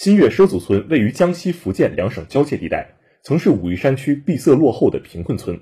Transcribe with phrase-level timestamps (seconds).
[0.00, 5.58] 新月畲族村位于江西、福建两省交界地带，曾是武夷山区闭塞落后的贫困村。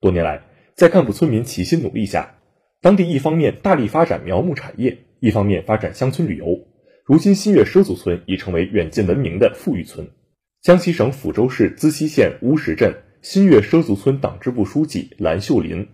[0.00, 0.40] 多年来，
[0.76, 2.36] 在干部村民齐心努力下，
[2.80, 6.56] 当地一方面大力发展苗木产业，一方面发展乡村旅游。
[7.04, 10.08] 如今，新月畲族村已成为远近闻名的富裕村。
[10.62, 15.88] 江西省抚州市资溪县乌石镇新月畲族村党支部书记蓝秀林：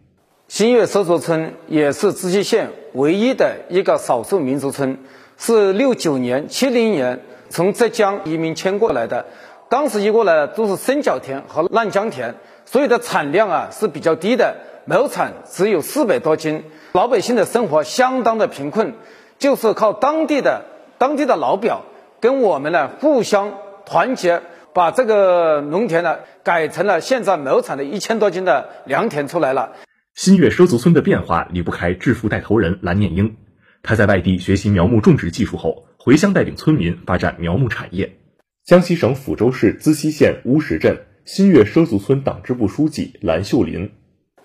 [0.48, 4.98] 新月畲族村也是资溪县唯一的一个少数民族村，
[5.38, 7.18] 是六九年、七零年。
[7.50, 9.26] 从浙江移民迁过来的，
[9.68, 18.94] 当时移过来的都是深角田和烂江田，所以的产量啊是比较低的，亩产只有四百多斤，老百姓的生活相当的贫困，
[19.38, 20.64] 就是靠当地的
[20.96, 21.82] 当地的老表
[22.20, 23.52] 跟我们呢互相
[23.84, 29.72] 团结，把这个农田呢改成了现在亩产的一千多斤的良田出来了。
[30.14, 33.36] 新月畲族村的变化离不开致富带头人蓝念英。
[33.82, 38.16] 他在外地学习苗木种植技术后，回乡带领村民发展苗木产业。
[38.64, 43.92] 江西省抚州市资溪县乌石镇新月畲族村党支部书记蓝秀林：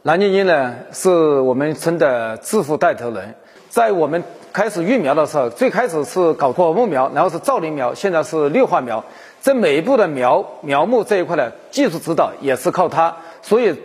[0.04, 3.36] 蓝念英呢，是我们村的致富带头人。
[3.70, 9.06] 在我们开始育苗的时候，最开始是搞果木苗，然后是造林苗，现在是绿化苗。
[9.42, 13.76] 这每一步的苗苗木这一块呢，技术指导也是靠他，所以，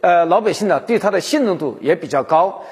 [0.00, 2.64] 呃，老百姓呢对他的信任度也比较高。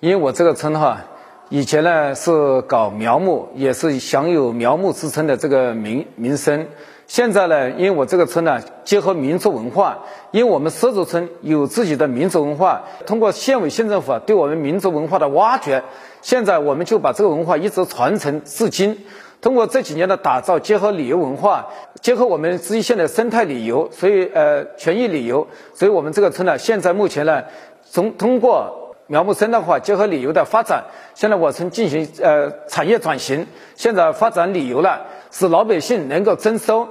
[0.00, 1.04] 因为我这个村哈。
[1.50, 6.66] 以前呢是搞苗木，也是享有苗木之称的这个名名声。
[7.06, 15.82] 现在呢，因为我这个村呢结合民族文化，因为我们畲族村有自己的民族文化，通过县委县政府啊对我们民族文化的挖掘，
[16.20, 19.06] 现在我们就把这个文化一直传承至今。
[19.40, 21.68] 通过这几年的打造，结合旅游文化，
[22.02, 27.44] 结合我们资溪县的生态旅游，所以呃权益旅游，所以我们这个村呢，现在目前呢，
[27.90, 28.84] 从通过。
[29.10, 36.90] 苗木生态化结合旅游的发展，现在我村进行呃产业转型，现在发展旅游了，使老百姓能够增收。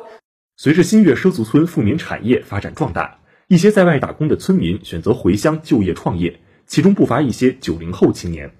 [0.55, 8.51] 随着新月畲族村富民产业发展壮大，一些在外打工的村民选择回乡就业创业，其中不乏一些九零后青年。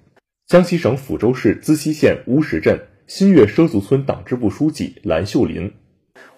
[0.46, 5.74] 江西省抚州市资溪县乌石镇新月畲族村党支部书记蓝秀林。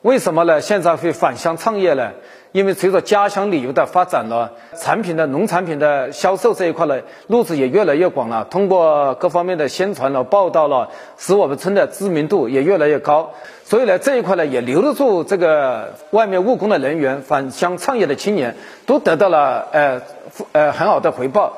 [0.03, 0.63] 为什么呢？
[0.63, 2.15] 现在会返乡创业呢？
[2.53, 8.45] 因为随着家乡旅游的发展呢，产品的农产品的销售这一块呢，路子也越来越广了。
[8.45, 13.35] 通过各方面的宣传了、报道了，使我们村的知名度也越来越高。
[13.65, 20.03] 所以呢，这一块呢，也留得住这个外面务工的人员、返乡创业的青年，都得到了呃
[20.51, 21.57] 呃很好的回报。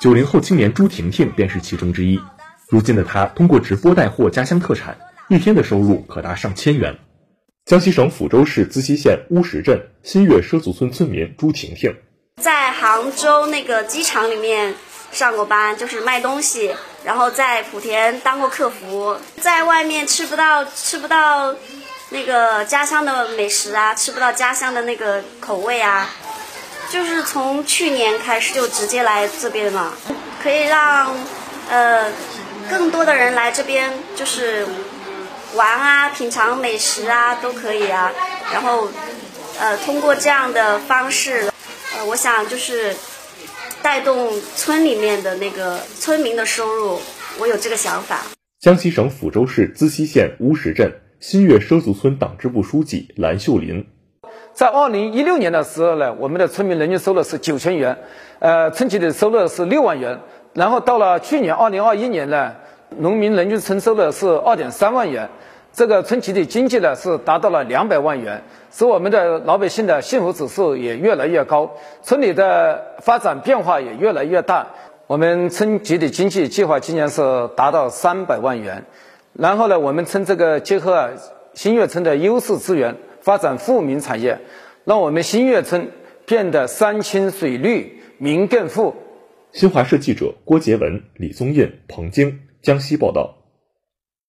[0.00, 2.20] 九零后青年朱婷婷便是其中之一。
[2.68, 4.96] 如今的她通过直播带货家乡特产，
[5.28, 6.96] 一天的收入可达上千元。
[7.64, 11.96] 江西省抚州市资溪县乌石镇新月畲族村村民朱婷婷，
[12.36, 14.74] 在杭州那个机场里面
[15.12, 16.76] 上过班，就是卖东西，
[17.06, 21.56] 然后在莆田当过客服，在外面吃不到吃不到
[22.10, 26.10] 那个家乡的美食啊，吃不到家乡的那个口味啊，
[26.90, 29.96] 就是从去年开始就直接来这边了，
[30.42, 31.16] 可以让
[31.70, 32.12] 呃
[32.68, 34.66] 更多的人来这边，就是。
[35.54, 38.12] 玩啊，品尝美食啊，都可以啊。
[38.52, 38.88] 然后，
[39.60, 41.50] 呃，通过这样的方式，
[41.96, 42.94] 呃，我想就是
[43.80, 46.98] 带动村里面的那个村民的收入。
[47.38, 48.22] 我有这个想法。
[48.60, 53.86] 江西省抚州市资溪县乌石镇新月畲族村党支部书记蓝秀林，
[54.54, 57.98] 在二零一六年的时候呢，我们的村民人均收入是九千元，
[58.40, 60.20] 呃，村集的收入是六万元。
[60.52, 62.56] 然后到了去年二零二一年呢。
[62.98, 65.28] 农民人均村收入是二点三万元，
[65.72, 74.66] 这个村集体经济呢是达到了两百万元，使我们的老百姓的幸福指数也越来越高，村里的发展变化也越来越大。
[75.06, 78.84] 我们村集体经济计划今年是达到三百万元，
[79.32, 81.10] 然后呢，我们村这个结合
[81.54, 84.40] 新月村的优势资源，发展富民产业，
[84.84, 85.90] 让我们新月村
[86.24, 88.94] 变得山清水绿，民更富。
[89.52, 92.40] 新华社记者郭杰文、李宗印、彭晶。
[92.64, 93.43] 江西报道。